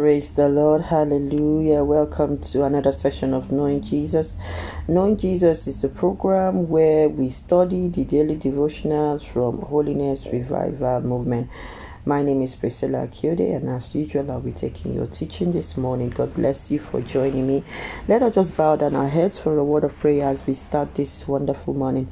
Praise 0.00 0.32
the 0.32 0.48
Lord. 0.48 0.80
Hallelujah. 0.80 1.84
Welcome 1.84 2.38
to 2.38 2.64
another 2.64 2.90
session 2.90 3.34
of 3.34 3.52
Knowing 3.52 3.82
Jesus. 3.82 4.34
Knowing 4.88 5.18
Jesus 5.18 5.66
is 5.66 5.84
a 5.84 5.90
program 5.90 6.70
where 6.70 7.10
we 7.10 7.28
study 7.28 7.86
the 7.88 8.06
daily 8.06 8.36
devotionals 8.36 9.26
from 9.26 9.60
Holiness 9.60 10.26
Revival 10.32 11.02
Movement. 11.02 11.50
My 12.06 12.22
name 12.22 12.40
is 12.40 12.54
Priscilla 12.54 13.08
Kyode, 13.08 13.54
and 13.54 13.68
as 13.68 13.94
usual, 13.94 14.30
I'll 14.30 14.40
be 14.40 14.52
taking 14.52 14.94
your 14.94 15.06
teaching 15.06 15.52
this 15.52 15.76
morning. 15.76 16.08
God 16.08 16.32
bless 16.32 16.70
you 16.70 16.78
for 16.78 17.02
joining 17.02 17.46
me. 17.46 17.62
Let 18.08 18.22
us 18.22 18.34
just 18.34 18.56
bow 18.56 18.76
down 18.76 18.96
our 18.96 19.08
heads 19.08 19.36
for 19.36 19.58
a 19.58 19.62
word 19.62 19.84
of 19.84 19.94
prayer 19.98 20.26
as 20.26 20.46
we 20.46 20.54
start 20.54 20.94
this 20.94 21.28
wonderful 21.28 21.74
morning. 21.74 22.10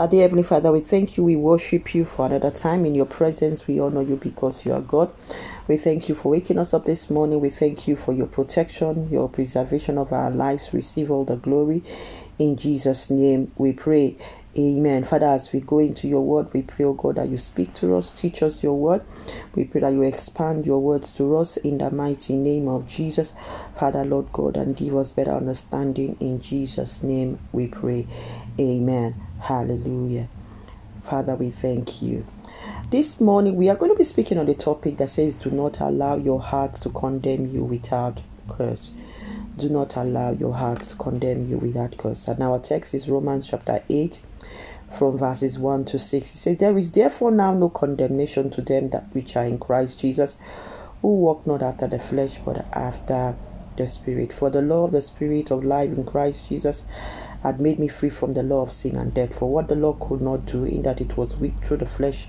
Our 0.00 0.08
dear 0.08 0.22
Heavenly 0.22 0.44
Father, 0.44 0.72
we 0.72 0.80
thank 0.80 1.16
you, 1.18 1.24
we 1.24 1.36
worship 1.36 1.94
you 1.94 2.06
for 2.06 2.24
another 2.24 2.50
time 2.50 2.86
in 2.86 2.94
your 2.94 3.04
presence. 3.04 3.66
We 3.66 3.78
honor 3.78 4.00
you 4.00 4.16
because 4.16 4.64
you 4.64 4.72
are 4.72 4.80
God. 4.80 5.12
We 5.70 5.76
thank 5.76 6.08
you 6.08 6.16
for 6.16 6.30
waking 6.30 6.58
us 6.58 6.74
up 6.74 6.84
this 6.84 7.08
morning. 7.08 7.38
We 7.38 7.48
thank 7.50 7.86
you 7.86 7.94
for 7.94 8.12
your 8.12 8.26
protection, 8.26 9.08
your 9.08 9.28
preservation 9.28 9.98
of 9.98 10.12
our 10.12 10.28
lives. 10.28 10.74
Receive 10.74 11.12
all 11.12 11.24
the 11.24 11.36
glory. 11.36 11.84
In 12.40 12.56
Jesus' 12.56 13.08
name 13.08 13.52
we 13.56 13.72
pray. 13.72 14.16
Amen. 14.58 15.04
Father, 15.04 15.26
as 15.26 15.52
we 15.52 15.60
go 15.60 15.78
into 15.78 16.08
your 16.08 16.22
word, 16.22 16.52
we 16.52 16.62
pray, 16.62 16.86
oh 16.86 16.94
God, 16.94 17.14
that 17.14 17.28
you 17.28 17.38
speak 17.38 17.72
to 17.74 17.94
us, 17.94 18.10
teach 18.10 18.42
us 18.42 18.64
your 18.64 18.76
word. 18.76 19.04
We 19.54 19.62
pray 19.62 19.82
that 19.82 19.92
you 19.92 20.02
expand 20.02 20.66
your 20.66 20.80
words 20.80 21.14
to 21.18 21.36
us 21.36 21.56
in 21.58 21.78
the 21.78 21.92
mighty 21.92 22.34
name 22.34 22.66
of 22.66 22.88
Jesus. 22.88 23.32
Father, 23.78 24.04
Lord 24.04 24.32
God, 24.32 24.56
and 24.56 24.76
give 24.76 24.96
us 24.96 25.12
better 25.12 25.30
understanding. 25.36 26.16
In 26.18 26.42
Jesus' 26.42 27.04
name 27.04 27.38
we 27.52 27.68
pray. 27.68 28.08
Amen. 28.58 29.14
Hallelujah. 29.40 30.28
Father, 31.04 31.36
we 31.36 31.50
thank 31.50 32.02
you. 32.02 32.26
This 32.90 33.20
morning, 33.20 33.54
we 33.54 33.68
are 33.68 33.76
going 33.76 33.92
to 33.92 33.96
be 33.96 34.02
speaking 34.02 34.36
on 34.36 34.46
the 34.46 34.54
topic 34.54 34.96
that 34.96 35.10
says, 35.10 35.36
Do 35.36 35.52
not 35.52 35.78
allow 35.78 36.16
your 36.16 36.40
heart 36.40 36.72
to 36.74 36.88
condemn 36.88 37.46
you 37.46 37.62
without 37.62 38.20
curse. 38.48 38.90
Do 39.56 39.68
not 39.68 39.94
allow 39.94 40.32
your 40.32 40.54
heart 40.54 40.82
to 40.82 40.96
condemn 40.96 41.48
you 41.48 41.58
without 41.58 41.96
curse. 41.96 42.26
And 42.26 42.42
our 42.42 42.58
text 42.58 42.92
is 42.92 43.08
Romans 43.08 43.48
chapter 43.48 43.84
8, 43.88 44.20
from 44.98 45.18
verses 45.18 45.56
1 45.56 45.84
to 45.84 46.00
6. 46.00 46.34
It 46.34 46.36
says, 46.36 46.56
There 46.56 46.76
is 46.76 46.90
therefore 46.90 47.30
now 47.30 47.54
no 47.54 47.68
condemnation 47.68 48.50
to 48.50 48.60
them 48.60 48.90
that 48.90 49.14
which 49.14 49.36
are 49.36 49.44
in 49.44 49.58
Christ 49.58 50.00
Jesus, 50.00 50.34
who 51.00 51.14
walk 51.14 51.46
not 51.46 51.62
after 51.62 51.86
the 51.86 52.00
flesh, 52.00 52.40
but 52.44 52.66
after 52.74 53.36
the 53.76 53.86
Spirit. 53.86 54.32
For 54.32 54.50
the 54.50 54.62
law 54.62 54.86
of 54.86 54.90
the 54.90 55.02
Spirit 55.02 55.52
of 55.52 55.62
life 55.62 55.90
in 55.90 56.04
Christ 56.04 56.48
Jesus 56.48 56.82
had 57.44 57.60
made 57.60 57.78
me 57.78 57.86
free 57.86 58.10
from 58.10 58.32
the 58.32 58.42
law 58.42 58.62
of 58.62 58.72
sin 58.72 58.96
and 58.96 59.14
death. 59.14 59.38
For 59.38 59.48
what 59.48 59.68
the 59.68 59.76
law 59.76 59.92
could 59.92 60.20
not 60.20 60.44
do, 60.44 60.64
in 60.64 60.82
that 60.82 61.00
it 61.00 61.16
was 61.16 61.36
weak 61.36 61.54
through 61.64 61.76
the 61.76 61.86
flesh, 61.86 62.26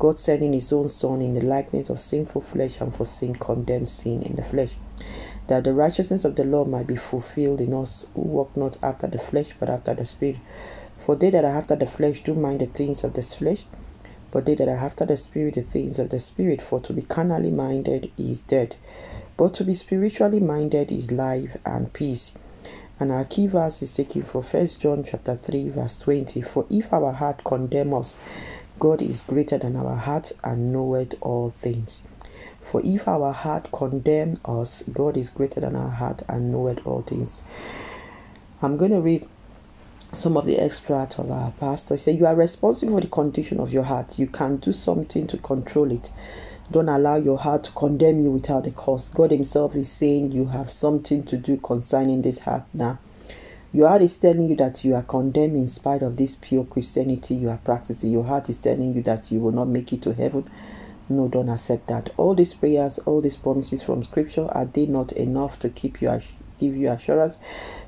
God 0.00 0.18
sending 0.18 0.54
his 0.54 0.72
own 0.72 0.88
Son 0.88 1.20
in 1.20 1.34
the 1.34 1.42
likeness 1.42 1.90
of 1.90 2.00
sinful 2.00 2.40
flesh 2.40 2.80
and 2.80 2.92
for 2.92 3.04
sin 3.04 3.34
condemned 3.34 3.90
sin 3.90 4.22
in 4.22 4.34
the 4.34 4.42
flesh, 4.42 4.72
that 5.46 5.64
the 5.64 5.74
righteousness 5.74 6.24
of 6.24 6.36
the 6.36 6.44
law 6.44 6.64
might 6.64 6.86
be 6.86 6.96
fulfilled 6.96 7.60
in 7.60 7.74
us 7.74 8.06
who 8.14 8.22
walk 8.22 8.56
not 8.56 8.78
after 8.82 9.06
the 9.06 9.18
flesh 9.18 9.52
but 9.60 9.68
after 9.68 9.92
the 9.92 10.06
Spirit. 10.06 10.38
For 10.96 11.16
they 11.16 11.28
that 11.28 11.44
are 11.44 11.54
after 11.54 11.76
the 11.76 11.86
flesh 11.86 12.24
do 12.24 12.34
mind 12.34 12.62
the 12.62 12.66
things 12.66 13.04
of 13.04 13.12
the 13.12 13.22
flesh, 13.22 13.66
but 14.30 14.46
they 14.46 14.54
that 14.54 14.68
are 14.68 14.78
after 14.78 15.04
the 15.04 15.18
Spirit 15.18 15.56
the 15.56 15.62
things 15.62 15.98
of 15.98 16.08
the 16.08 16.18
Spirit. 16.18 16.62
For 16.62 16.80
to 16.80 16.94
be 16.94 17.02
carnally 17.02 17.50
minded 17.50 18.10
is 18.16 18.40
death, 18.40 18.76
but 19.36 19.52
to 19.54 19.64
be 19.64 19.74
spiritually 19.74 20.40
minded 20.40 20.90
is 20.90 21.12
life 21.12 21.58
and 21.66 21.92
peace. 21.92 22.32
And 22.98 23.12
our 23.12 23.26
key 23.26 23.48
verse 23.48 23.82
is 23.82 23.92
taken 23.92 24.22
from 24.22 24.44
First 24.44 24.80
John 24.80 25.04
chapter 25.04 25.36
3, 25.36 25.70
verse 25.70 25.98
20. 25.98 26.40
For 26.40 26.64
if 26.70 26.90
our 26.90 27.12
heart 27.12 27.44
condemn 27.44 27.92
us, 27.92 28.16
God 28.80 29.02
is 29.02 29.20
greater 29.20 29.58
than 29.58 29.76
our 29.76 29.94
heart 29.94 30.32
and 30.42 30.72
knoweth 30.72 31.14
all 31.20 31.50
things. 31.50 32.00
For 32.62 32.80
if 32.82 33.06
our 33.06 33.30
heart 33.30 33.68
condemn 33.72 34.40
us, 34.44 34.82
God 34.90 35.18
is 35.18 35.28
greater 35.28 35.60
than 35.60 35.76
our 35.76 35.90
heart 35.90 36.22
and 36.28 36.50
knoweth 36.50 36.86
all 36.86 37.02
things. 37.02 37.42
I'm 38.62 38.78
going 38.78 38.92
to 38.92 39.00
read 39.00 39.28
some 40.14 40.36
of 40.38 40.46
the 40.46 40.56
extract 40.56 41.18
of 41.18 41.30
our 41.30 41.50
pastor. 41.52 41.94
He 41.94 42.00
said, 42.00 42.18
You 42.18 42.26
are 42.26 42.34
responsible 42.34 42.94
for 42.96 43.02
the 43.02 43.08
condition 43.08 43.60
of 43.60 43.70
your 43.70 43.82
heart. 43.82 44.18
You 44.18 44.26
can 44.26 44.56
do 44.56 44.72
something 44.72 45.26
to 45.26 45.36
control 45.36 45.92
it. 45.92 46.10
Don't 46.70 46.88
allow 46.88 47.16
your 47.16 47.38
heart 47.38 47.64
to 47.64 47.72
condemn 47.72 48.22
you 48.22 48.30
without 48.30 48.66
a 48.66 48.70
cause. 48.70 49.10
God 49.10 49.30
Himself 49.30 49.76
is 49.76 49.90
saying 49.90 50.32
you 50.32 50.46
have 50.46 50.70
something 50.70 51.22
to 51.24 51.36
do 51.36 51.58
concerning 51.58 52.22
this 52.22 52.38
heart 52.40 52.62
now. 52.72 52.98
Your 53.72 53.88
heart 53.88 54.02
is 54.02 54.16
telling 54.16 54.48
you 54.48 54.56
that 54.56 54.84
you 54.84 54.96
are 54.96 55.02
condemned 55.02 55.54
in 55.54 55.68
spite 55.68 56.02
of 56.02 56.16
this 56.16 56.34
pure 56.34 56.64
Christianity 56.64 57.36
you 57.36 57.50
are 57.50 57.60
practicing. 57.64 58.10
Your 58.10 58.24
heart 58.24 58.48
is 58.48 58.56
telling 58.56 58.92
you 58.92 59.02
that 59.02 59.30
you 59.30 59.38
will 59.38 59.52
not 59.52 59.68
make 59.68 59.92
it 59.92 60.02
to 60.02 60.12
heaven. 60.12 60.50
No, 61.08 61.28
don't 61.28 61.48
accept 61.48 61.86
that. 61.86 62.10
All 62.16 62.34
these 62.34 62.52
prayers, 62.52 62.98
all 63.00 63.20
these 63.20 63.36
promises 63.36 63.84
from 63.84 64.02
Scripture, 64.02 64.48
are 64.50 64.64
they 64.64 64.86
not 64.86 65.12
enough 65.12 65.56
to 65.60 65.68
keep 65.68 66.02
you, 66.02 66.20
give 66.58 66.76
you 66.76 66.90
assurance? 66.90 67.38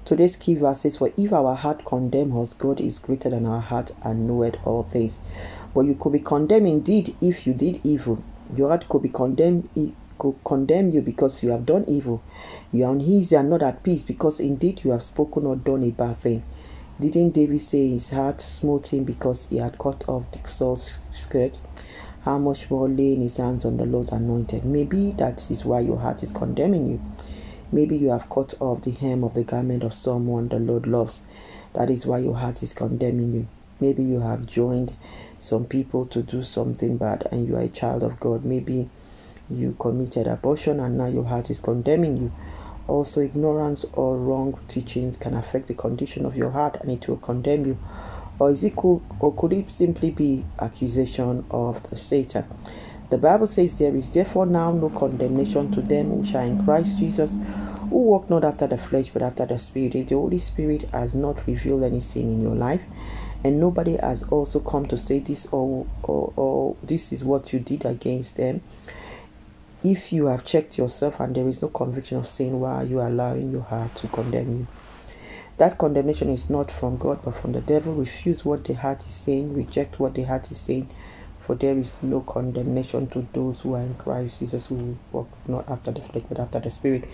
Today's 0.05 0.37
key 0.37 0.55
verse 0.55 0.85
is: 0.85 0.99
For 0.99 1.13
if 1.17 1.33
our 1.33 1.57
heart 1.57 1.85
condemn 1.85 2.37
us, 2.39 2.55
God 2.55 2.81
is 2.81 3.01
greater 3.01 3.31
than 3.31 3.45
our 3.47 3.61
heart 3.61 3.91
and 4.03 4.29
knoweth 4.29 4.57
all 4.65 4.85
things. 4.85 5.19
But 5.75 5.87
you 5.87 5.97
could 5.97 6.13
be 6.13 6.21
condemned 6.21 6.69
indeed 6.69 7.17
if 7.21 7.45
you 7.45 7.55
did 7.55 7.81
evil. 7.83 8.23
Your 8.57 8.69
heart 8.69 8.89
could 8.89 9.03
be 9.03 9.09
condemned 9.09 9.69
condemn 10.45 10.91
you 10.91 11.03
because 11.03 11.43
you 11.43 11.51
have 11.51 11.67
done 11.67 11.85
evil. 11.89 12.23
You 12.73 12.85
are 12.85 12.93
uneasy 12.93 13.37
and 13.37 13.51
not 13.51 13.63
at 13.63 13.83
peace 13.83 14.03
because 14.03 14.41
indeed 14.41 14.83
you 14.85 14.93
have 14.93 15.03
spoken 15.03 15.47
or 15.47 15.57
done 15.57 15.83
a 15.83 15.91
bad 15.91 16.21
thing. 16.21 16.43
Didn't 17.01 17.31
David 17.31 17.61
say 17.61 17.89
his 17.89 18.11
heart 18.11 18.41
smote 18.41 18.93
him 18.93 19.05
because 19.05 19.47
he 19.47 19.57
had 19.57 19.79
cut 19.79 20.09
off 20.09 20.31
the 20.31 20.49
Saul's 20.49 20.93
skirt? 21.13 21.59
How 22.23 22.39
much 22.39 22.71
more 22.71 22.89
laying 22.89 23.23
his 23.23 23.39
hands 23.39 23.65
on 23.65 23.77
the 23.77 23.85
Lord's 23.85 24.13
anointed? 24.13 24.65
Maybe 24.65 25.11
that 25.13 25.51
is 25.51 25.65
why 25.65 25.81
your 25.81 25.99
heart 25.99 26.23
is 26.23 26.31
condemning 26.31 26.89
you. 26.89 27.01
Maybe 27.73 27.97
you 27.97 28.11
have 28.11 28.31
cut 28.31 28.55
off 28.61 28.83
the 28.83 28.93
hem 28.93 29.25
of 29.25 29.35
the 29.35 29.43
garment 29.43 29.83
of 29.83 29.95
someone 29.95 30.49
the 30.49 30.61
Lord 30.61 30.87
loves. 30.87 31.23
That 31.73 31.91
is 31.91 32.07
why 32.07 32.19
your 32.19 32.37
heart 32.37 32.63
is 32.63 32.73
condemning 32.73 33.33
you. 33.35 33.49
Maybe 33.81 34.05
you 34.05 34.21
have 34.21 34.47
joined 34.47 34.95
some 35.41 35.65
people 35.65 36.07
to 36.07 36.23
do 36.23 36.45
something 36.45 36.99
bad 36.99 37.27
and 37.33 37.49
you 37.49 37.57
are 37.57 37.63
a 37.63 37.69
child 37.69 38.05
of 38.05 38.21
God. 38.21 38.45
Maybe 38.45 38.89
you 39.51 39.77
committed 39.79 40.27
abortion 40.27 40.81
and 40.81 40.99
now 40.99 41.07
your 41.07 41.25
heart 41.25 41.51
is 41.51 41.61
condemning 41.61 42.17
you. 42.17 42.33
Also, 42.89 43.21
ignorance 43.21 43.85
or 43.93 44.17
wrong 44.17 44.59
teachings 44.69 45.17
can 45.17 45.35
affect 45.35 45.69
the 45.69 45.75
condition 45.75 46.27
of 46.27 46.37
your 46.37 46.51
heart 46.51 46.79
and 46.81 46.91
it 46.91 47.07
will 47.09 47.17
condemn 47.17 47.65
you. 47.65 47.79
Or 48.39 48.51
is 48.51 48.65
it 48.65 48.75
cool, 48.75 49.03
or 49.21 49.33
could 49.35 49.53
it 49.53 49.71
simply 49.71 50.11
be 50.11 50.45
accusation 50.59 51.45
of 51.51 51.83
the 51.91 51.97
Satan? 51.97 52.45
The 53.11 53.19
Bible 53.19 53.47
says 53.47 53.79
there 53.79 53.95
is 53.95 54.13
therefore 54.13 54.47
now 54.47 54.73
no 54.73 54.89
condemnation 54.89 55.71
to 55.73 55.83
them 55.83 56.19
which 56.19 56.35
are 56.35 56.43
in 56.43 56.65
Christ 56.65 56.99
Jesus, 56.99 57.37
who 57.91 57.99
walk 57.99 58.31
not 58.31 58.43
after 58.43 58.67
the 58.67 58.79
flesh 58.79 59.11
but 59.13 59.23
after 59.23 59.45
the 59.45 59.59
Spirit. 59.59 59.95
If 59.95 60.09
the 60.09 60.15
Holy 60.17 60.39
Spirit 60.39 60.89
has 60.93 61.15
not 61.15 61.47
revealed 61.47 61.83
any 61.83 62.01
sin 62.01 62.23
in 62.23 62.43
your 62.43 62.55
life, 62.55 62.81
and 63.45 63.61
nobody 63.61 63.97
has 63.97 64.23
also 64.25 64.61
come 64.61 64.87
to 64.87 64.97
say 64.97 65.19
this 65.19 65.47
or, 65.53 65.87
or, 66.03 66.33
or 66.37 66.77
this 66.83 67.13
is 67.13 67.23
what 67.23 67.53
you 67.53 67.59
did 67.59 67.85
against 67.85 68.39
them, 68.39 68.63
if 69.85 70.13
you 70.13 70.27
have 70.27 70.45
checked 70.45 70.79
yourself 70.79 71.19
and 71.21 71.35
there 71.35 71.49
is 71.49 71.63
no 71.63 71.69
conviction 71.69 72.19
of 72.19 72.29
sin, 72.29 72.61
why 72.61 72.83
are 72.83 72.85
you 72.85 73.01
allowing 73.01 73.51
your 73.51 73.63
heart 73.63 73.95
to 73.97 74.09
condemn 74.09 74.59
you? 74.59 74.67
That 75.59 75.79
condemnation 75.79 76.29
is 76.29 76.49
not 76.49 76.71
from 76.71 76.97
God 76.97 77.21
but 77.25 77.37
from 77.37 77.53
the 77.53 77.61
devil. 77.61 77.95
Refuse 77.95 78.45
what 78.45 78.65
the 78.65 78.75
heart 78.75 79.05
is 79.07 79.13
saying, 79.13 79.55
reject 79.55 79.99
what 79.99 80.15
the 80.15 80.23
heart 80.23 80.51
is 80.51 80.59
saying, 80.59 80.89
for 81.41 81.55
there 81.57 81.77
is 81.77 81.93
no 82.03 82.21
condemnation 82.21 83.09
to 83.09 83.27
those 83.33 83.61
who 83.61 83.75
are 83.75 83.83
in 83.83 83.95
Christ 83.95 84.39
Jesus 84.39 84.67
who 84.67 84.97
walk 85.11 85.29
not 85.47 85.69
after 85.69 85.91
the 85.91 86.01
flesh 86.01 86.25
but 86.29 86.39
after 86.39 86.61
the 86.61 86.71
spirit. 86.71 87.05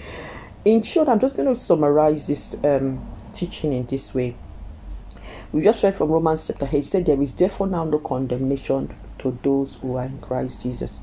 In 0.64 0.82
short, 0.82 1.08
I'm 1.08 1.20
just 1.20 1.36
going 1.36 1.48
to 1.48 1.58
summarize 1.58 2.26
this 2.26 2.54
um, 2.64 3.06
teaching 3.32 3.72
in 3.72 3.86
this 3.86 4.14
way. 4.14 4.36
We 5.50 5.62
just 5.62 5.82
read 5.82 5.96
from 5.96 6.10
Romans 6.10 6.46
chapter 6.46 6.68
8, 6.70 6.84
said 6.84 7.06
there 7.06 7.22
is 7.22 7.32
therefore 7.34 7.66
now 7.66 7.84
no 7.84 7.98
condemnation 7.98 8.94
to 9.20 9.38
those 9.42 9.76
who 9.76 9.96
are 9.96 10.04
in 10.04 10.20
Christ 10.20 10.62
Jesus. 10.62 11.00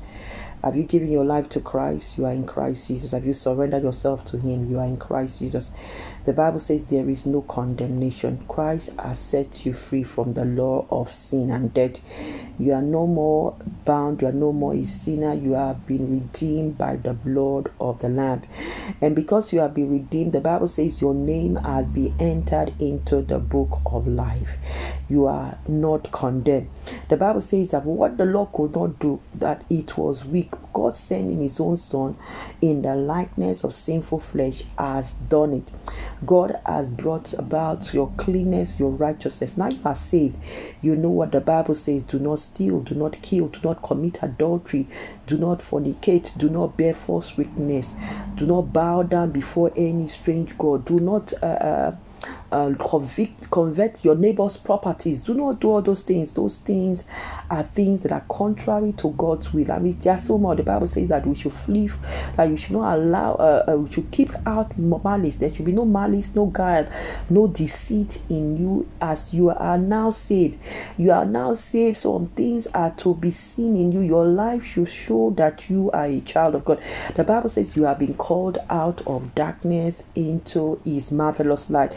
Have 0.64 0.76
you 0.76 0.82
given 0.82 1.10
your 1.10 1.24
life 1.24 1.48
to 1.50 1.60
Christ? 1.60 2.18
You 2.18 2.26
are 2.26 2.32
in 2.32 2.46
Christ 2.46 2.88
Jesus. 2.88 3.12
Have 3.12 3.26
you 3.26 3.34
surrendered 3.34 3.82
yourself 3.82 4.24
to 4.26 4.38
Him? 4.38 4.70
You 4.70 4.78
are 4.78 4.86
in 4.86 4.96
Christ 4.96 5.38
Jesus. 5.38 5.70
The 6.26 6.32
Bible 6.32 6.58
says 6.58 6.86
there 6.86 7.08
is 7.08 7.24
no 7.24 7.42
condemnation. 7.42 8.44
Christ 8.48 8.90
has 8.98 9.20
set 9.20 9.64
you 9.64 9.72
free 9.72 10.02
from 10.02 10.34
the 10.34 10.44
law 10.44 10.84
of 10.90 11.12
sin 11.12 11.52
and 11.52 11.72
death. 11.72 12.00
You 12.58 12.72
are 12.72 12.82
no 12.82 13.06
more 13.06 13.54
bound. 13.84 14.22
You 14.22 14.26
are 14.26 14.32
no 14.32 14.52
more 14.52 14.74
a 14.74 14.84
sinner. 14.86 15.34
You 15.34 15.52
have 15.52 15.86
been 15.86 16.10
redeemed 16.10 16.76
by 16.76 16.96
the 16.96 17.14
blood 17.14 17.70
of 17.80 18.00
the 18.00 18.08
Lamb. 18.08 18.42
And 19.00 19.14
because 19.14 19.52
you 19.52 19.60
have 19.60 19.74
been 19.74 19.92
redeemed, 19.92 20.32
the 20.32 20.40
Bible 20.40 20.66
says 20.66 21.00
your 21.00 21.14
name 21.14 21.54
has 21.56 21.86
been 21.86 22.12
entered 22.18 22.74
into 22.80 23.22
the 23.22 23.38
book 23.38 23.80
of 23.86 24.08
life. 24.08 24.48
You 25.08 25.26
are 25.26 25.56
not 25.68 26.10
condemned. 26.10 26.70
The 27.08 27.16
Bible 27.16 27.40
says 27.40 27.70
that 27.70 27.84
what 27.84 28.16
the 28.16 28.24
law 28.24 28.46
could 28.46 28.74
not 28.74 28.98
do, 28.98 29.20
that 29.36 29.62
it 29.70 29.96
was 29.96 30.24
weak. 30.24 30.52
God 30.76 30.94
sending 30.94 31.40
His 31.40 31.58
own 31.58 31.78
Son 31.78 32.16
in 32.60 32.82
the 32.82 32.94
likeness 32.94 33.64
of 33.64 33.72
sinful 33.72 34.18
flesh 34.18 34.62
has 34.78 35.14
done 35.14 35.54
it. 35.54 35.70
God 36.26 36.60
has 36.66 36.90
brought 36.90 37.32
about 37.32 37.94
your 37.94 38.12
cleanness, 38.18 38.78
your 38.78 38.90
righteousness. 38.90 39.56
Now 39.56 39.68
you 39.68 39.80
are 39.86 39.96
saved. 39.96 40.38
You 40.82 40.94
know 40.94 41.08
what 41.08 41.32
the 41.32 41.40
Bible 41.40 41.74
says 41.74 42.02
do 42.04 42.18
not 42.18 42.40
steal, 42.40 42.80
do 42.80 42.94
not 42.94 43.22
kill, 43.22 43.48
do 43.48 43.60
not 43.64 43.82
commit 43.82 44.22
adultery, 44.22 44.86
Do 45.26 45.36
not 45.38 45.58
fornicate. 45.58 46.36
Do 46.38 46.48
not 46.48 46.76
bear 46.76 46.94
false 46.94 47.36
witness. 47.36 47.94
Do 48.36 48.46
not 48.46 48.72
bow 48.72 49.02
down 49.02 49.30
before 49.32 49.72
any 49.74 50.06
strange 50.08 50.56
God. 50.56 50.84
Do 50.84 50.98
not 50.98 51.32
uh, 51.42 51.46
uh, 51.46 51.96
uh, 52.52 52.72
convict, 52.78 53.50
convert 53.50 54.04
your 54.04 54.14
neighbor's 54.14 54.56
properties. 54.56 55.22
Do 55.22 55.34
not 55.34 55.60
do 55.60 55.70
all 55.70 55.82
those 55.82 56.02
things. 56.02 56.32
Those 56.32 56.58
things 56.58 57.04
are 57.50 57.62
things 57.62 58.02
that 58.02 58.12
are 58.12 58.24
contrary 58.28 58.92
to 58.98 59.10
God's 59.12 59.52
will. 59.52 59.70
I 59.72 59.78
mean, 59.78 59.98
there's 60.00 60.24
so 60.24 60.38
much. 60.38 60.58
The 60.58 60.62
Bible 60.62 60.88
says 60.88 61.08
that 61.08 61.26
we 61.26 61.34
should 61.34 61.52
flee, 61.52 61.90
that 62.36 62.48
we 62.48 62.56
should 62.56 62.72
not 62.72 62.96
allow, 62.96 63.34
uh, 63.34 63.64
uh, 63.68 63.76
we 63.76 63.90
should 63.90 64.10
keep 64.10 64.32
out 64.46 64.76
malice. 64.78 65.36
There 65.36 65.54
should 65.54 65.64
be 65.64 65.72
no 65.72 65.84
malice, 65.84 66.34
no 66.34 66.46
guile, 66.46 66.88
no 67.30 67.46
deceit 67.46 68.20
in 68.28 68.56
you 68.56 68.88
as 69.00 69.32
you 69.34 69.50
are 69.50 69.78
now 69.78 70.10
saved. 70.10 70.58
You 70.96 71.12
are 71.12 71.24
now 71.24 71.54
saved. 71.54 71.98
Some 71.98 72.26
things 72.28 72.66
are 72.68 72.94
to 72.96 73.14
be 73.14 73.30
seen 73.30 73.76
in 73.76 73.92
you. 73.92 74.00
Your 74.00 74.26
life 74.26 74.64
should 74.64 74.88
show 74.88 75.30
that 75.36 75.68
you 75.68 75.90
are 75.92 76.06
a 76.06 76.20
child 76.20 76.54
of 76.54 76.64
God. 76.64 76.82
The 77.14 77.24
Bible 77.24 77.48
says 77.48 77.76
you 77.76 77.84
have 77.84 77.98
been 77.98 78.14
called 78.14 78.58
out 78.70 79.02
of 79.06 79.34
darkness 79.34 80.04
into 80.14 80.80
His 80.84 81.12
marvelous 81.12 81.70
light. 81.70 81.92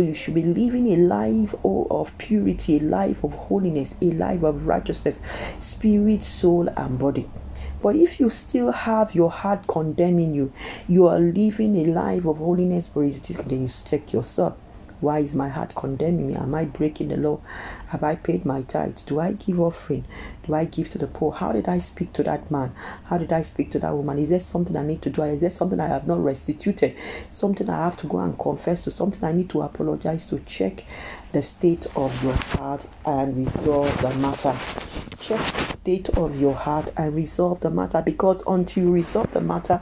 You 0.00 0.14
should 0.14 0.34
be 0.34 0.42
living 0.42 0.88
a 0.88 0.96
life 0.96 1.54
of 1.64 2.16
purity, 2.18 2.76
a 2.76 2.80
life 2.80 3.22
of 3.24 3.32
holiness, 3.32 3.94
a 4.00 4.12
life 4.12 4.42
of 4.42 4.66
righteousness, 4.66 5.20
spirit, 5.58 6.24
soul, 6.24 6.68
and 6.76 6.98
body. 6.98 7.28
But 7.82 7.96
if 7.96 8.18
you 8.18 8.30
still 8.30 8.72
have 8.72 9.14
your 9.14 9.30
heart 9.30 9.66
condemning 9.66 10.34
you, 10.34 10.52
you 10.88 11.06
are 11.06 11.18
living 11.18 11.76
a 11.76 11.84
life 11.84 12.24
of 12.24 12.38
holiness, 12.38 12.86
but 12.86 13.02
then 13.02 13.62
you 13.62 13.68
check 13.68 14.12
yourself. 14.12 14.56
Why 15.00 15.18
is 15.18 15.34
my 15.34 15.48
heart 15.50 15.74
condemning 15.74 16.28
me? 16.28 16.34
Am 16.34 16.54
I 16.54 16.64
breaking 16.64 17.08
the 17.08 17.18
law? 17.18 17.40
Have 17.94 18.02
I 18.02 18.16
paid 18.16 18.44
my 18.44 18.62
tithe? 18.62 18.98
Do 19.06 19.20
I 19.20 19.34
give 19.34 19.60
offering? 19.60 20.04
Do 20.44 20.52
I 20.52 20.64
give 20.64 20.90
to 20.90 20.98
the 20.98 21.06
poor? 21.06 21.30
How 21.30 21.52
did 21.52 21.68
I 21.68 21.78
speak 21.78 22.12
to 22.14 22.24
that 22.24 22.50
man? 22.50 22.74
How 23.04 23.18
did 23.18 23.32
I 23.32 23.44
speak 23.44 23.70
to 23.70 23.78
that 23.78 23.94
woman? 23.94 24.18
Is 24.18 24.30
there 24.30 24.40
something 24.40 24.76
I 24.76 24.82
need 24.82 25.00
to 25.02 25.10
do? 25.10 25.22
Is 25.22 25.40
there 25.40 25.48
something 25.48 25.78
I 25.78 25.86
have 25.86 26.08
not 26.08 26.18
restituted? 26.18 26.96
Something 27.30 27.70
I 27.70 27.84
have 27.84 27.96
to 27.98 28.08
go 28.08 28.18
and 28.18 28.36
confess 28.36 28.82
to? 28.82 28.90
Something 28.90 29.22
I 29.22 29.30
need 29.30 29.48
to 29.50 29.62
apologize 29.62 30.26
to? 30.26 30.40
Check 30.40 30.82
the 31.30 31.40
state 31.40 31.86
of 31.94 32.20
your 32.24 32.32
heart 32.32 32.84
and 33.06 33.36
resolve 33.36 33.96
the 34.02 34.12
matter. 34.14 34.56
Check 35.20 35.38
the 35.38 35.64
state 35.64 36.08
of 36.10 36.40
your 36.40 36.54
heart 36.54 36.92
and 36.96 37.14
resolve 37.14 37.60
the 37.60 37.70
matter 37.70 38.02
because 38.02 38.42
until 38.48 38.82
you 38.82 38.90
resolve 38.90 39.32
the 39.32 39.40
matter, 39.40 39.80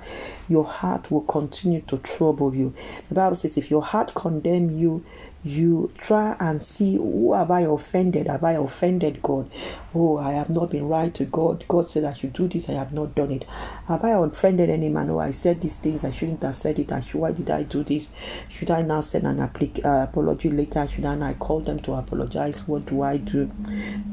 your 0.50 0.66
heart 0.66 1.10
will 1.10 1.22
continue 1.22 1.80
to 1.86 1.96
trouble 1.96 2.54
you. 2.54 2.74
The 3.08 3.14
Bible 3.14 3.36
says, 3.36 3.56
if 3.56 3.70
your 3.70 3.82
heart 3.82 4.14
condemn 4.14 4.78
you, 4.78 5.02
you 5.44 5.92
try 5.98 6.36
and 6.38 6.62
see 6.62 6.96
who 6.96 7.32
have 7.34 7.50
I 7.50 7.62
offended? 7.62 8.28
Have 8.28 8.44
I 8.44 8.52
offended 8.52 9.22
God? 9.22 9.50
Oh, 9.94 10.16
I 10.18 10.32
have 10.32 10.50
not 10.50 10.70
been 10.70 10.88
right 10.88 11.12
to 11.14 11.24
God. 11.24 11.64
God 11.66 11.90
said 11.90 12.04
I 12.04 12.14
should 12.14 12.32
do 12.32 12.46
this, 12.48 12.68
I 12.68 12.72
have 12.72 12.92
not 12.92 13.14
done 13.14 13.32
it. 13.32 13.44
Have 13.88 14.04
I 14.04 14.10
offended 14.10 14.70
any 14.70 14.88
man? 14.88 15.10
Oh, 15.10 15.18
I 15.18 15.32
said 15.32 15.60
these 15.60 15.78
things, 15.78 16.04
I 16.04 16.10
shouldn't 16.10 16.42
have 16.42 16.56
said 16.56 16.78
it. 16.78 16.92
I 16.92 17.00
should, 17.00 17.20
why 17.20 17.32
did 17.32 17.50
I 17.50 17.64
do 17.64 17.82
this? 17.82 18.12
Should 18.48 18.70
I 18.70 18.82
now 18.82 19.00
send 19.00 19.26
an 19.26 19.38
applic- 19.38 19.84
uh, 19.84 20.04
apology 20.04 20.48
later? 20.48 20.86
Should 20.86 21.04
I 21.04 21.16
now 21.16 21.32
call 21.34 21.60
them 21.60 21.80
to 21.80 21.94
apologize? 21.94 22.66
What 22.68 22.86
do 22.86 23.02
I 23.02 23.16
do 23.16 23.50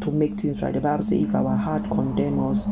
to 0.01 0.11
make 0.11 0.39
things 0.39 0.61
right? 0.61 0.73
The 0.73 0.81
Bible 0.81 1.03
says 1.03 1.23
if 1.23 1.35
our 1.35 1.55
heart 1.55 1.83
condemn 1.89 2.39
us, 2.47 2.65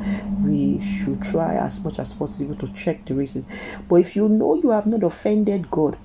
we 0.43 0.81
should 0.81 1.21
try 1.21 1.55
as 1.55 1.83
much 1.83 1.99
as 1.99 2.13
possible 2.13 2.55
to 2.55 2.67
check 2.69 3.05
the 3.05 3.13
reason. 3.13 3.45
But 3.87 3.97
if 3.97 4.15
you 4.15 4.27
know 4.27 4.55
you 4.55 4.71
have 4.71 4.87
not 4.87 5.03
offended 5.03 5.69
God, 5.69 5.97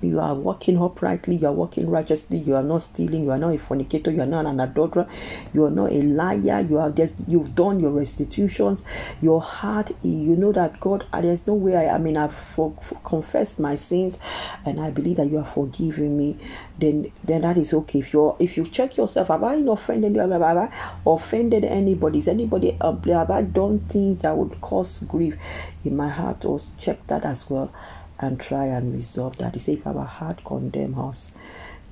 you 0.00 0.20
are 0.20 0.34
walking 0.34 0.80
uprightly, 0.80 1.36
you 1.36 1.46
are 1.46 1.52
walking 1.52 1.88
righteously, 1.88 2.38
you 2.38 2.54
are 2.54 2.62
not 2.62 2.82
stealing, 2.82 3.24
you 3.24 3.30
are 3.30 3.38
not 3.38 3.54
a 3.54 3.58
fornicator, 3.58 4.10
you 4.10 4.20
are 4.20 4.26
not 4.26 4.46
an 4.46 4.60
adulterer, 4.60 5.06
you 5.52 5.64
are 5.64 5.70
not 5.70 5.90
a 5.90 6.02
liar, 6.02 6.60
you 6.60 6.76
have 6.76 6.94
just 6.94 7.16
you've 7.26 7.54
done 7.54 7.80
your 7.80 7.90
restitutions, 7.90 8.84
your 9.20 9.40
heart, 9.40 9.90
you 10.02 10.36
know 10.36 10.52
that 10.52 10.78
God, 10.80 11.04
there's 11.12 11.46
no 11.46 11.54
way 11.54 11.76
I, 11.76 11.96
I 11.96 11.98
mean 11.98 12.16
I've 12.16 12.34
for, 12.34 12.74
for 12.80 12.94
confessed 12.96 13.58
my 13.58 13.74
sins 13.76 14.18
and 14.64 14.80
I 14.80 14.90
believe 14.90 15.16
that 15.16 15.30
you 15.30 15.38
are 15.38 15.44
forgiving 15.44 16.16
me, 16.16 16.38
then 16.78 17.10
then 17.24 17.42
that 17.42 17.56
is 17.56 17.72
okay. 17.72 17.98
If 17.98 18.12
you're 18.12 18.36
if 18.38 18.56
you 18.56 18.66
check 18.66 18.96
yourself, 18.96 19.28
have 19.28 19.42
I 19.42 19.54
offended 19.56 20.14
you? 20.14 20.20
Have 20.20 20.42
I 20.42 20.72
offended 21.06 21.64
anybody? 21.64 22.20
Is 22.20 22.28
anybody 22.28 22.76
um, 22.80 23.02
have 23.04 23.30
I 23.30 23.42
done 23.42 23.80
things 23.80 24.20
that 24.20 24.36
would 24.36 24.60
cause 24.60 25.00
grief 25.00 25.36
in 25.84 25.96
my 25.96 26.08
heart? 26.08 26.44
Or 26.44 26.60
check 26.78 27.04
that 27.08 27.24
as 27.24 27.50
well 27.50 27.72
and 28.20 28.40
try 28.40 28.66
and 28.66 28.94
resolve 28.94 29.36
that. 29.38 29.54
He 29.54 29.60
said, 29.60 29.78
if 29.78 29.86
our 29.86 30.04
heart 30.04 30.44
condemn 30.44 30.98
us, 30.98 31.32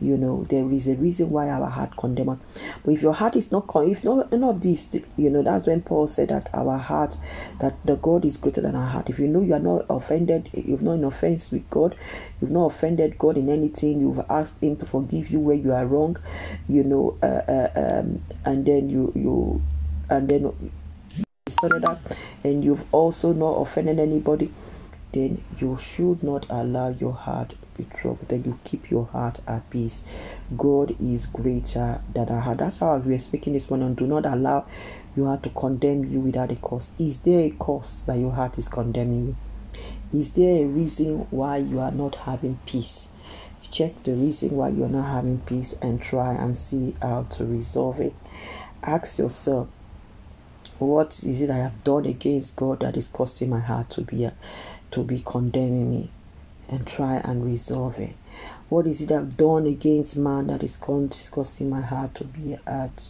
you 0.01 0.17
know, 0.19 0.45
there 0.51 0.71
is 0.71 0.89
a 0.89 0.97
reason 0.97 1.31
why 1.31 1.49
our 1.49 1.71
heart 1.71 1.97
condemn 1.97 2.29
us. 2.29 2.39
But 2.85 2.93
if 2.93 3.03
your 3.03 3.15
heart 3.15 3.35
is 3.35 3.51
not, 3.51 3.67
con- 3.67 3.89
if 3.89 4.05
not 4.05 4.31
none 4.31 4.45
of 4.45 4.61
this, 4.61 4.95
you 5.17 5.31
know, 5.31 5.43
that's 5.43 5.67
when 5.67 5.81
Paul 5.81 6.07
said 6.07 6.29
that 6.29 6.51
our 6.53 6.77
heart, 6.77 7.17
that 7.61 7.75
the 7.87 7.97
God 7.97 8.27
is 8.27 8.37
greater 8.37 8.61
than 8.61 8.75
our 8.75 8.87
heart. 8.87 9.09
If 9.09 9.19
you 9.19 9.27
know 9.27 9.41
you 9.41 9.55
are 9.55 9.61
not 9.61 9.87
offended, 9.89 10.51
you've 10.53 10.83
not 10.83 10.93
in 10.93 11.05
offense 11.05 11.51
with 11.51 11.69
God, 11.71 11.97
you've 12.41 12.51
not 12.51 12.67
offended 12.67 13.17
God 13.19 13.39
in 13.39 13.49
anything, 13.49 14.01
you've 14.01 14.21
asked 14.29 14.63
Him 14.63 14.77
to 14.77 14.85
forgive 14.85 15.31
you 15.31 15.41
where 15.41 15.57
you 15.57 15.73
are 15.73 15.87
wrong, 15.87 16.19
you 16.69 16.85
know, 16.85 17.17
uh, 17.23 17.51
uh, 17.51 17.71
um, 17.75 18.23
and 18.45 18.67
then 18.67 18.91
you 18.91 19.13
you, 19.15 19.63
and 20.11 20.29
then 20.29 20.53
and 22.45 22.65
you've 22.65 22.85
also 22.93 23.33
not 23.33 23.55
offended 23.55 23.99
anybody 23.99 24.53
then 25.17 25.43
you 25.59 25.79
should 25.81 26.23
not 26.23 26.45
allow 26.51 26.91
your 26.91 27.15
heart 27.15 27.51
to 27.51 27.57
be 27.83 27.89
troubled. 27.97 28.29
Then 28.29 28.45
you 28.45 28.59
keep 28.65 28.91
your 28.91 29.07
heart 29.07 29.41
at 29.49 29.69
peace. 29.71 30.03
God 30.57 30.95
is 31.01 31.25
greater 31.25 32.03
than 32.13 32.29
our 32.29 32.41
heart. 32.41 32.59
That's 32.59 32.77
how 32.77 32.99
we 32.99 33.15
are 33.15 33.19
speaking 33.19 33.55
this 33.55 33.71
morning. 33.71 33.95
Do 33.95 34.07
not 34.07 34.27
allow 34.27 34.67
your 35.17 35.29
heart 35.29 35.43
to 35.45 35.51
condemn 35.51 36.05
you 36.05 36.21
without 36.21 36.53
a 36.53 36.57
cause. 36.57 36.93
Is 36.99 37.19
there 37.19 37.41
a 37.41 37.51
cause 37.51 38.03
that 38.07 38.19
your 38.19 38.33
heart 38.33 38.59
is 38.59 38.69
condemning 38.69 39.29
you? 40.13 40.21
Is 40.21 40.33
there 40.33 40.63
a 40.63 40.67
reason 40.67 41.27
why 41.31 41.57
you 41.57 41.81
are 41.81 41.91
not 41.91 42.15
having 42.15 42.59
peace? 42.67 43.09
Check 43.71 44.03
the 44.05 44.13
reason 44.13 44.51
why 44.51 44.69
you're 44.69 44.89
not 44.89 45.11
having 45.11 45.41
peace 45.41 45.75
and 45.81 46.01
try 46.01 46.35
and 46.35 46.57
see 46.57 46.95
how 47.01 47.23
to 47.31 47.45
resolve 47.45 48.01
it. 48.01 48.15
Ask 48.83 49.19
yourself, 49.19 49.69
what 50.79 51.23
is 51.25 51.41
it 51.41 51.51
I 51.51 51.57
have 51.57 51.85
done 51.85 52.05
against 52.05 52.57
God 52.57 52.81
that 52.81 52.99
is 52.99 53.09
causing 53.09 53.49
my 53.49 53.61
heart 53.61 53.89
to 53.91 54.03
be 54.03 54.29
to 54.97 55.03
be 55.03 55.23
condemning 55.27 55.91
me 55.91 56.11
and 56.71 56.87
try 56.87 57.17
and 57.17 57.45
resolve 57.45 57.99
it. 57.99 58.15
What 58.71 58.87
is 58.87 59.03
it 59.03 59.13
I've 59.13 59.37
done 59.37 59.67
against 59.67 60.17
man 60.17 60.47
that 60.47 60.63
is 60.63 60.79
causing 60.79 61.69
my 61.69 61.83
heart 61.83 62.15
to 62.15 62.25
be 62.25 62.57
at 62.67 63.05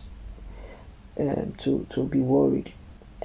um, 1.19 1.55
to 1.59 1.87
to 1.91 2.03
be 2.03 2.19
worried 2.19 2.73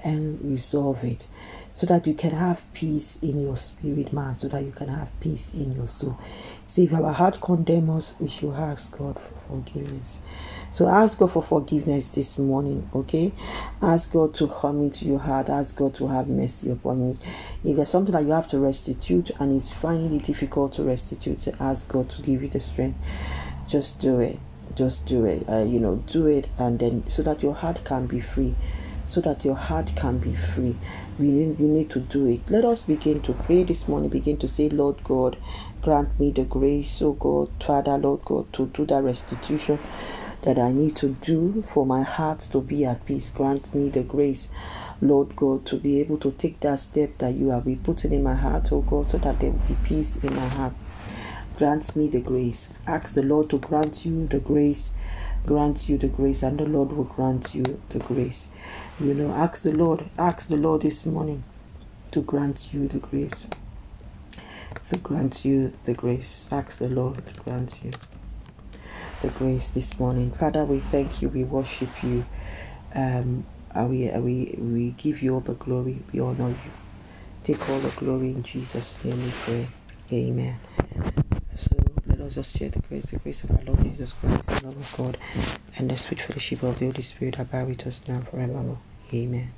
and 0.06 0.40
resolve 0.44 1.04
it? 1.04 1.26
So 1.74 1.88
that 1.88 2.06
you 2.06 2.14
can 2.14 2.32
have 2.36 2.62
peace 2.74 3.18
in 3.24 3.42
your 3.42 3.58
spirit 3.58 4.14
man. 4.14 4.38
So 4.38 4.48
that 4.50 4.64
you 4.64 4.72
can 4.72 4.90
have 4.90 5.10
peace 5.20 5.56
in 5.56 5.76
your 5.76 5.88
soul 5.88 6.20
see 6.72 6.84
if 6.86 6.94
our 6.94 7.12
heart 7.12 7.36
condemn 7.42 7.90
us 7.90 8.14
we 8.20 8.28
should 8.28 8.54
ask 8.54 8.98
god 8.98 9.18
for 9.20 9.34
forgiveness 9.48 10.20
so 10.74 10.88
ask 10.88 11.18
God 11.18 11.34
for 11.34 11.44
forgiveness 11.44 12.08
this 12.08 12.38
morning, 12.38 12.90
okay? 12.96 13.34
Ask 13.82 14.14
God 14.14 14.34
to 14.36 14.48
come 14.48 14.78
into 14.84 15.04
your 15.04 15.20
heart. 15.20 15.50
Ask 15.50 15.76
God 15.76 15.94
to 15.96 16.08
have 16.08 16.30
mercy 16.30 16.72
upon 16.72 17.02
you. 17.02 17.18
If 17.66 17.76
there's 17.76 17.90
something 17.90 18.14
that 18.14 18.24
you 18.24 18.32
have 18.32 18.50
to 18.52 18.60
restitute 18.60 19.32
and 19.38 19.54
it's 19.54 19.70
finding 19.70 20.16
it 20.16 20.24
difficult 20.24 20.72
to 20.74 20.84
restitute, 20.84 21.46
ask 21.60 21.90
God 21.90 22.10
to 22.12 22.22
give 22.22 22.42
you 22.42 22.48
the 22.48 22.62
strength. 22.62 22.98
Just 23.68 24.00
do 24.00 24.22
it. 24.22 24.40
Just 24.74 25.06
do 25.06 25.26
it. 25.26 25.44
Uh, 25.50 25.66
you 25.66 25.78
know, 25.78 25.98
do 26.08 26.28
it, 26.28 26.48
and 26.58 26.80
then 26.80 27.04
so 27.10 27.22
that 27.24 27.44
your 27.44 27.54
heart 27.54 27.84
can 27.84 28.08
be 28.08 28.22
free. 28.22 28.56
So 29.04 29.20
that 29.22 29.44
your 29.44 29.56
heart 29.56 29.92
can 29.98 30.20
be 30.20 30.36
free. 30.36 30.78
We 31.20 31.28
need, 31.28 31.60
you 31.60 31.68
need 31.68 31.90
to 31.92 32.00
do 32.00 32.26
it. 32.28 32.50
Let 32.50 32.66
us 32.66 32.84
begin 32.84 33.22
to 33.22 33.34
pray 33.34 33.64
this 33.64 33.88
morning. 33.88 34.10
Begin 34.10 34.38
to 34.38 34.48
say, 34.48 34.70
Lord 34.70 35.04
God, 35.04 35.38
grant 35.82 36.20
me 36.20 36.32
the 36.32 36.46
grace, 36.46 37.02
oh 37.02 37.14
God, 37.14 37.50
Father, 37.64 37.98
Lord 37.98 38.26
God, 38.26 38.52
to 38.54 38.68
do 38.68 38.86
that 38.88 39.04
restitution 39.04 39.78
that 40.44 40.58
I 40.58 40.72
need 40.72 40.96
to 40.98 41.10
do 41.22 41.62
for 41.68 41.86
my 41.86 42.02
heart 42.02 42.40
to 42.52 42.62
be 42.62 42.86
at 42.86 43.06
peace. 43.06 43.30
Grant 43.30 43.74
me 43.76 43.90
the 43.90 44.04
grace, 44.04 44.50
Lord 45.02 45.36
God, 45.36 45.66
to 45.68 45.78
be 45.78 46.00
able 46.00 46.18
to 46.20 46.32
take 46.32 46.60
that 46.62 46.80
step 46.80 47.18
that 47.20 47.36
you 47.36 47.50
have 47.50 47.66
been 47.66 47.80
putting 47.80 48.14
in 48.14 48.24
my 48.24 48.36
heart, 48.36 48.72
oh 48.72 48.82
God, 48.82 49.12
so 49.12 49.18
that 49.20 49.40
there 49.40 49.52
will 49.52 49.60
be 49.68 49.78
peace 49.84 50.16
in 50.18 50.36
my 50.36 50.48
heart. 50.48 50.74
Grant 51.62 51.96
me 51.96 52.08
the 52.08 52.20
grace. 52.20 52.80
Ask 52.88 53.14
the 53.14 53.22
Lord 53.22 53.52
to 53.52 53.60
grant 53.60 54.04
you 54.04 54.26
the 54.26 54.40
grace, 54.40 54.90
grant 55.46 55.88
you 55.88 55.96
the 56.00 56.08
grace, 56.08 56.42
and 56.42 56.60
the 56.60 56.66
Lord 56.66 56.92
will 56.92 57.04
grant 57.04 57.54
you 57.54 57.80
the 57.90 58.00
grace. 58.00 58.48
You 59.00 59.14
know, 59.14 59.30
ask 59.32 59.62
the 59.62 59.72
Lord, 59.72 60.06
ask 60.18 60.48
the 60.48 60.58
Lord 60.58 60.82
this 60.82 61.06
morning 61.06 61.44
to 62.14 62.24
grant 62.24 62.74
you 62.74 62.88
the 62.88 62.98
grace. 62.98 63.46
To 64.92 64.98
grant 64.98 65.46
you 65.46 65.74
the 65.84 65.94
grace. 65.94 66.50
Ask 66.52 66.80
the 66.80 66.88
Lord 66.88 67.24
to 67.28 67.44
grant 67.44 67.76
you 67.84 67.92
the 69.22 69.28
grace 69.28 69.70
this 69.70 70.00
morning. 70.00 70.32
Father, 70.32 70.66
we 70.66 70.80
thank 70.80 71.22
you, 71.22 71.30
we 71.30 71.44
worship 71.44 72.02
you, 72.02 72.26
um, 72.96 73.46
we, 73.76 74.10
we, 74.18 74.56
we 74.58 74.96
give 74.98 75.22
you 75.22 75.36
all 75.36 75.42
the 75.42 75.54
glory, 75.54 76.00
we 76.12 76.22
honor 76.22 76.50
you. 76.50 76.72
Take 77.44 77.70
all 77.70 77.78
the 77.78 77.92
glory 77.98 78.30
in 78.32 78.42
Jesus' 78.42 78.98
name 79.04 79.24
we 79.24 79.30
pray. 79.30 79.68
Amen. 80.12 80.58
Us 82.22 82.36
just 82.36 82.58
share 82.58 82.70
the 82.70 82.80
grace, 82.80 83.06
the 83.06 83.18
grace 83.18 83.44
of 83.44 83.52
our 83.52 83.64
Lord 83.64 83.84
Jesus 83.84 84.14
Christ, 84.14 84.46
the 84.46 84.54
love 84.66 84.78
of 84.78 84.94
God, 84.98 85.18
and 85.78 85.90
the 85.90 85.98
sweet 85.98 86.22
fellowship 86.22 86.64
of 86.64 86.78
the 86.78 86.86
Holy 86.86 87.02
Spirit 87.02 87.40
abide 87.40 87.68
with 87.68 87.88
us 87.88 88.02
now 88.08 88.22
forevermore. 88.22 88.80
Amen. 89.14 89.52